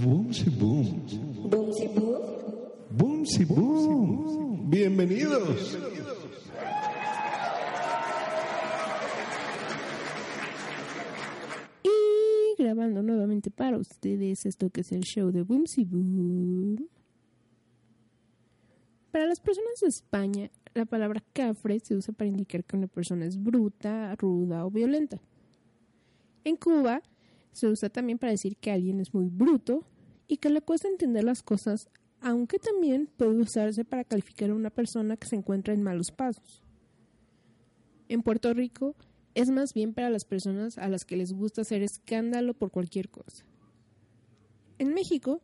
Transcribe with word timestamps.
Boomsy 0.00 0.50
boom. 0.50 1.06
Boomsy 2.90 3.44
boom. 3.44 4.70
Bienvenidos. 4.70 5.76
Y 11.82 12.62
grabando 12.62 13.02
nuevamente 13.02 13.50
para 13.50 13.76
ustedes 13.76 14.46
esto 14.46 14.70
que 14.70 14.82
es 14.82 14.92
el 14.92 15.02
show 15.02 15.32
de 15.32 15.42
Boomsy 15.42 15.84
Boom. 15.84 16.88
Para 19.10 19.26
las 19.26 19.40
personas 19.40 19.80
de 19.80 19.88
España, 19.88 20.50
la 20.74 20.84
palabra 20.84 21.20
cafre 21.32 21.80
se 21.80 21.96
usa 21.96 22.14
para 22.14 22.28
indicar 22.28 22.62
que 22.62 22.76
una 22.76 22.86
persona 22.86 23.26
es 23.26 23.42
bruta, 23.42 24.14
ruda 24.14 24.64
o 24.64 24.70
violenta. 24.70 25.20
En 26.44 26.56
Cuba 26.56 27.02
se 27.52 27.66
usa 27.66 27.90
también 27.90 28.18
para 28.18 28.32
decir 28.32 28.56
que 28.56 28.70
alguien 28.70 29.00
es 29.00 29.12
muy 29.12 29.28
bruto 29.28 29.84
y 30.28 30.38
que 30.38 30.50
le 30.50 30.62
cuesta 30.62 30.88
entender 30.88 31.24
las 31.24 31.42
cosas, 31.42 31.88
aunque 32.20 32.58
también 32.58 33.08
puede 33.16 33.40
usarse 33.40 33.84
para 33.84 34.04
calificar 34.04 34.50
a 34.50 34.54
una 34.54 34.70
persona 34.70 35.16
que 35.16 35.26
se 35.26 35.36
encuentra 35.36 35.74
en 35.74 35.82
malos 35.82 36.10
pasos. 36.10 36.62
En 38.08 38.22
Puerto 38.22 38.54
Rico 38.54 38.94
es 39.34 39.50
más 39.50 39.72
bien 39.74 39.94
para 39.94 40.10
las 40.10 40.24
personas 40.24 40.78
a 40.78 40.88
las 40.88 41.04
que 41.04 41.16
les 41.16 41.32
gusta 41.32 41.62
hacer 41.62 41.82
escándalo 41.82 42.54
por 42.54 42.70
cualquier 42.70 43.08
cosa. 43.08 43.44
En 44.78 44.94
México 44.94 45.40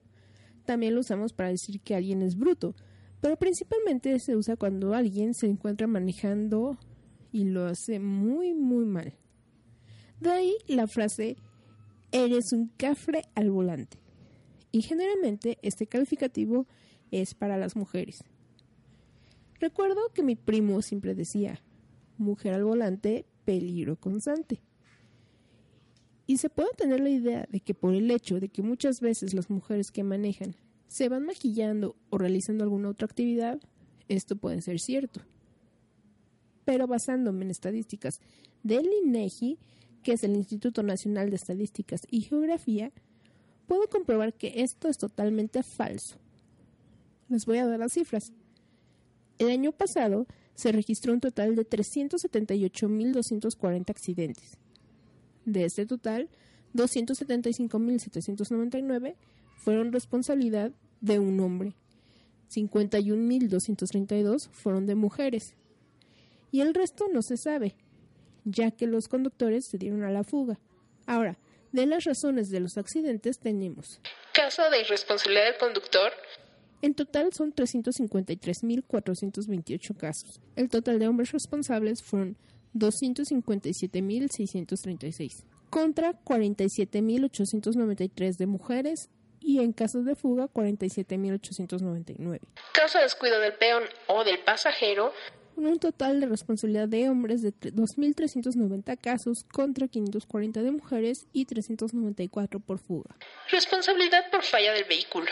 también 0.64 0.94
lo 0.94 1.00
usamos 1.00 1.32
para 1.32 1.50
decir 1.50 1.80
que 1.80 1.94
alguien 1.94 2.22
es 2.22 2.36
bruto, 2.36 2.74
pero 3.20 3.36
principalmente 3.36 4.18
se 4.18 4.36
usa 4.36 4.56
cuando 4.56 4.94
alguien 4.94 5.34
se 5.34 5.46
encuentra 5.46 5.86
manejando 5.86 6.76
y 7.32 7.44
lo 7.44 7.66
hace 7.66 7.98
muy 8.00 8.54
muy 8.54 8.84
mal. 8.84 9.14
De 10.20 10.30
ahí 10.30 10.56
la 10.66 10.86
frase 10.86 11.36
eres 12.12 12.52
un 12.52 12.68
cafre 12.76 13.24
al 13.34 13.50
volante. 13.50 13.98
Y 14.72 14.82
generalmente 14.82 15.58
este 15.62 15.86
calificativo 15.86 16.66
es 17.10 17.34
para 17.34 17.56
las 17.56 17.76
mujeres. 17.76 18.24
Recuerdo 19.58 20.12
que 20.12 20.22
mi 20.22 20.36
primo 20.36 20.82
siempre 20.82 21.14
decía, 21.14 21.60
mujer 22.18 22.54
al 22.54 22.64
volante, 22.64 23.26
peligro 23.44 23.96
constante. 23.96 24.60
Y 26.26 26.38
se 26.38 26.50
puede 26.50 26.70
tener 26.76 27.00
la 27.00 27.10
idea 27.10 27.46
de 27.50 27.60
que 27.60 27.74
por 27.74 27.94
el 27.94 28.10
hecho 28.10 28.40
de 28.40 28.48
que 28.48 28.62
muchas 28.62 29.00
veces 29.00 29.32
las 29.32 29.48
mujeres 29.48 29.90
que 29.92 30.02
manejan 30.02 30.56
se 30.88 31.08
van 31.08 31.24
maquillando 31.24 31.96
o 32.10 32.18
realizando 32.18 32.64
alguna 32.64 32.88
otra 32.88 33.06
actividad, 33.06 33.60
esto 34.08 34.36
puede 34.36 34.60
ser 34.60 34.80
cierto. 34.80 35.20
Pero 36.64 36.86
basándome 36.86 37.44
en 37.44 37.50
estadísticas 37.50 38.20
del 38.62 38.88
INEGI, 39.04 39.58
que 40.06 40.12
es 40.12 40.22
el 40.22 40.36
Instituto 40.36 40.84
Nacional 40.84 41.30
de 41.30 41.36
Estadísticas 41.36 42.02
y 42.08 42.20
Geografía, 42.20 42.92
puedo 43.66 43.88
comprobar 43.88 44.34
que 44.34 44.62
esto 44.62 44.86
es 44.86 44.98
totalmente 44.98 45.64
falso. 45.64 46.20
Les 47.28 47.44
voy 47.44 47.58
a 47.58 47.66
dar 47.66 47.80
las 47.80 47.94
cifras. 47.94 48.32
El 49.40 49.50
año 49.50 49.72
pasado 49.72 50.28
se 50.54 50.70
registró 50.70 51.12
un 51.12 51.18
total 51.18 51.56
de 51.56 51.68
378.240 51.68 53.90
accidentes. 53.90 54.58
De 55.44 55.64
este 55.64 55.86
total, 55.86 56.28
275.799 56.74 59.16
fueron 59.56 59.90
responsabilidad 59.90 60.70
de 61.00 61.18
un 61.18 61.40
hombre, 61.40 61.74
51.232 62.48 64.50
fueron 64.50 64.86
de 64.86 64.94
mujeres 64.94 65.56
y 66.52 66.60
el 66.60 66.74
resto 66.74 67.06
no 67.12 67.22
se 67.22 67.36
sabe, 67.36 67.74
ya 68.46 68.70
que 68.70 68.86
los 68.86 69.08
conductores 69.08 69.66
se 69.66 69.76
dieron 69.76 70.04
a 70.04 70.10
la 70.10 70.24
fuga. 70.24 70.58
Ahora, 71.06 71.36
de 71.72 71.84
las 71.84 72.04
razones 72.04 72.48
de 72.48 72.60
los 72.60 72.78
accidentes 72.78 73.38
tenemos 73.38 74.00
caso 74.36 74.68
de 74.70 74.80
irresponsabilidad 74.80 75.46
del 75.46 75.58
conductor. 75.58 76.12
En 76.82 76.94
total 76.94 77.32
son 77.32 77.54
353.428 77.54 79.96
casos. 79.96 80.42
El 80.56 80.68
total 80.68 80.98
de 80.98 81.08
hombres 81.08 81.32
responsables 81.32 82.02
fueron 82.02 82.36
257.636 82.74 85.46
contra 85.70 86.12
47.893 86.22 88.36
de 88.36 88.46
mujeres 88.46 89.08
y 89.40 89.60
en 89.60 89.72
casos 89.72 90.04
de 90.04 90.14
fuga 90.14 90.48
47.899. 90.48 92.40
Caso 92.72 92.98
de 92.98 93.04
descuido 93.04 93.40
del 93.40 93.54
peón 93.54 93.84
o 94.08 94.24
del 94.24 94.40
pasajero, 94.40 95.14
un 95.56 95.78
total 95.78 96.20
de 96.20 96.26
responsabilidad 96.26 96.88
de 96.88 97.08
hombres 97.08 97.42
de 97.42 97.52
2.390 97.52 98.98
casos 98.98 99.44
contra 99.52 99.88
540 99.88 100.62
de 100.62 100.70
mujeres 100.70 101.26
y 101.32 101.46
394 101.46 102.60
por 102.60 102.78
fuga. 102.78 103.16
Responsabilidad 103.50 104.30
por 104.30 104.42
falla 104.42 104.72
del 104.72 104.84
vehículo. 104.84 105.26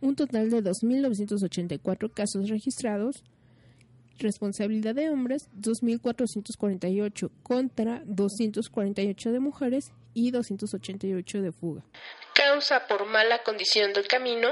Un 0.00 0.16
total 0.16 0.50
de 0.50 0.62
2.984 0.62 2.12
casos 2.12 2.48
registrados. 2.48 3.22
Responsabilidad 4.18 4.94
de 4.94 5.10
hombres 5.10 5.48
2.448 5.58 7.30
contra 7.42 8.02
248 8.04 9.32
de 9.32 9.40
mujeres 9.40 9.92
y 10.14 10.30
288 10.30 11.42
de 11.42 11.52
fuga. 11.52 11.84
Causa 12.34 12.86
por 12.86 13.06
mala 13.06 13.42
condición 13.42 13.92
del 13.92 14.06
camino. 14.06 14.48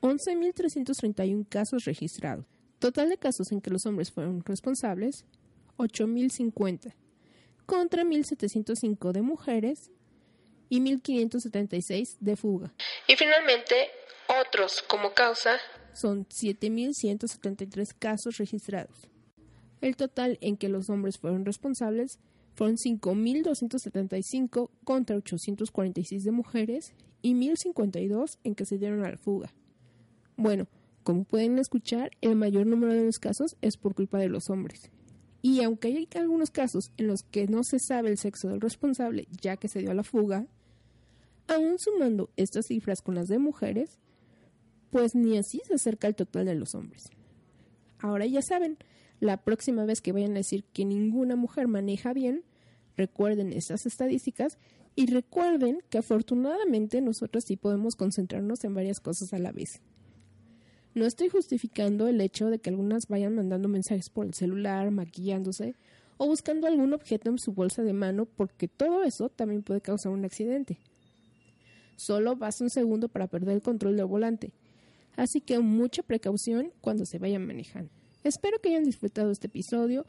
11.331 0.00 1.48
casos 1.48 1.84
registrados. 1.84 2.44
Total 2.78 3.08
de 3.08 3.18
casos 3.18 3.50
en 3.52 3.60
que 3.60 3.70
los 3.70 3.86
hombres 3.86 4.12
fueron 4.12 4.44
responsables, 4.44 5.24
8.050, 5.78 6.94
contra 7.66 8.04
1.705 8.04 9.12
de 9.12 9.22
mujeres 9.22 9.90
y 10.68 10.80
1.576 10.80 12.16
de 12.20 12.36
fuga. 12.36 12.72
Y 13.08 13.16
finalmente, 13.16 13.74
otros 14.40 14.82
como 14.82 15.12
causa 15.12 15.58
son 15.92 16.26
7.173 16.28 17.94
casos 17.98 18.36
registrados. 18.38 19.08
El 19.80 19.96
total 19.96 20.38
en 20.40 20.56
que 20.56 20.68
los 20.68 20.90
hombres 20.90 21.18
fueron 21.18 21.44
responsables 21.44 22.18
fueron 22.54 22.76
5.275 22.76 24.70
contra 24.84 25.16
846 25.16 26.24
de 26.24 26.30
mujeres 26.32 26.92
y 27.22 27.34
1.052 27.34 28.38
en 28.44 28.54
que 28.54 28.64
se 28.64 28.78
dieron 28.78 29.04
a 29.04 29.10
la 29.10 29.16
fuga. 29.16 29.52
Bueno, 30.36 30.66
como 31.08 31.24
pueden 31.24 31.58
escuchar, 31.58 32.10
el 32.20 32.36
mayor 32.36 32.66
número 32.66 32.92
de 32.92 33.02
los 33.02 33.18
casos 33.18 33.56
es 33.62 33.78
por 33.78 33.94
culpa 33.94 34.18
de 34.18 34.28
los 34.28 34.50
hombres. 34.50 34.90
Y 35.40 35.62
aunque 35.62 35.88
hay 35.88 36.06
algunos 36.16 36.50
casos 36.50 36.92
en 36.98 37.06
los 37.06 37.22
que 37.22 37.46
no 37.46 37.64
se 37.64 37.78
sabe 37.78 38.10
el 38.10 38.18
sexo 38.18 38.48
del 38.48 38.60
responsable 38.60 39.26
ya 39.40 39.56
que 39.56 39.68
se 39.68 39.78
dio 39.78 39.90
a 39.90 39.94
la 39.94 40.02
fuga, 40.02 40.46
aún 41.46 41.78
sumando 41.78 42.28
estas 42.36 42.66
cifras 42.66 43.00
con 43.00 43.14
las 43.14 43.28
de 43.28 43.38
mujeres, 43.38 43.98
pues 44.90 45.14
ni 45.14 45.38
así 45.38 45.62
se 45.64 45.76
acerca 45.76 46.08
el 46.08 46.14
total 46.14 46.44
de 46.44 46.56
los 46.56 46.74
hombres. 46.74 47.08
Ahora 48.00 48.26
ya 48.26 48.42
saben, 48.42 48.76
la 49.18 49.38
próxima 49.38 49.86
vez 49.86 50.02
que 50.02 50.12
vayan 50.12 50.32
a 50.32 50.44
decir 50.44 50.64
que 50.74 50.84
ninguna 50.84 51.36
mujer 51.36 51.68
maneja 51.68 52.12
bien, 52.12 52.44
recuerden 52.98 53.54
estas 53.54 53.86
estadísticas 53.86 54.58
y 54.94 55.06
recuerden 55.06 55.78
que 55.88 55.96
afortunadamente 55.96 57.00
nosotros 57.00 57.44
sí 57.44 57.56
podemos 57.56 57.96
concentrarnos 57.96 58.62
en 58.64 58.74
varias 58.74 59.00
cosas 59.00 59.32
a 59.32 59.38
la 59.38 59.52
vez. 59.52 59.80
No 60.94 61.06
estoy 61.06 61.28
justificando 61.28 62.08
el 62.08 62.20
hecho 62.20 62.46
de 62.46 62.58
que 62.58 62.70
algunas 62.70 63.06
vayan 63.08 63.34
mandando 63.34 63.68
mensajes 63.68 64.10
por 64.10 64.26
el 64.26 64.34
celular, 64.34 64.90
maquillándose 64.90 65.74
o 66.16 66.26
buscando 66.26 66.66
algún 66.66 66.92
objeto 66.92 67.30
en 67.30 67.38
su 67.38 67.52
bolsa 67.52 67.82
de 67.82 67.92
mano 67.92 68.26
porque 68.26 68.68
todo 68.68 69.04
eso 69.04 69.28
también 69.28 69.62
puede 69.62 69.80
causar 69.80 70.12
un 70.12 70.24
accidente. 70.24 70.78
Solo 71.96 72.36
basta 72.36 72.64
un 72.64 72.70
segundo 72.70 73.08
para 73.08 73.26
perder 73.26 73.56
el 73.56 73.62
control 73.62 73.96
del 73.96 74.06
volante, 74.06 74.52
así 75.16 75.40
que 75.40 75.58
mucha 75.60 76.02
precaución 76.02 76.72
cuando 76.80 77.04
se 77.04 77.18
vayan 77.18 77.46
manejando. 77.46 77.90
Espero 78.24 78.58
que 78.60 78.70
hayan 78.70 78.84
disfrutado 78.84 79.30
este 79.30 79.46
episodio 79.46 80.06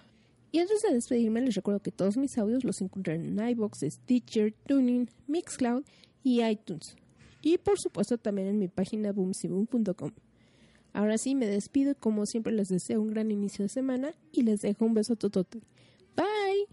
y 0.51 0.59
antes 0.59 0.81
de 0.81 0.93
despedirme 0.93 1.41
les 1.41 1.55
recuerdo 1.55 1.81
que 1.81 1.91
todos 1.91 2.17
mis 2.17 2.37
audios 2.37 2.63
los 2.63 2.81
encontrarán 2.81 3.25
en 3.25 3.49
iBox, 3.49 3.79
Stitcher, 3.87 4.53
Tuning, 4.65 5.09
Mixcloud 5.27 5.83
y 6.23 6.43
iTunes. 6.43 6.95
Y 7.41 7.57
por 7.59 7.79
supuesto 7.79 8.17
también 8.17 8.47
en 8.47 8.59
mi 8.59 8.67
página 8.67 9.11
boomsyboom.com. 9.11 10.11
Ahora 10.93 11.17
sí, 11.17 11.35
me 11.35 11.47
despido. 11.47 11.95
Como 11.95 12.25
siempre, 12.25 12.53
les 12.53 12.69
deseo 12.69 13.01
un 13.01 13.09
gran 13.09 13.31
inicio 13.31 13.63
de 13.63 13.69
semana 13.69 14.11
y 14.31 14.43
les 14.43 14.61
dejo 14.61 14.85
un 14.85 14.93
beso 14.93 15.15
totote. 15.15 15.59
Bye. 16.15 16.67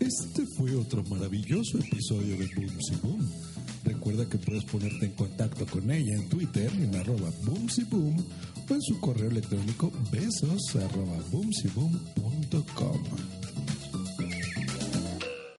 Este 0.00 0.46
fue 0.56 0.74
otro 0.74 1.02
maravilloso 1.04 1.78
episodio 1.78 2.36
de 2.36 2.48
Boomsy 2.54 2.96
Boom. 3.02 3.30
Recuerda 3.84 4.28
que 4.28 4.38
puedes 4.38 4.64
ponerte 4.64 5.06
en 5.06 5.12
contacto 5.12 5.66
con 5.66 5.90
ella 5.90 6.14
en 6.14 6.28
Twitter 6.28 6.70
en 6.78 6.94
arroba 6.94 7.30
Boom 7.44 7.68
o 8.70 8.74
en 8.74 8.82
su 8.82 9.00
correo 9.00 9.30
electrónico 9.30 9.90
besos 10.10 10.76
arroba 10.76 11.18
boomsyboom.com. 11.30 13.37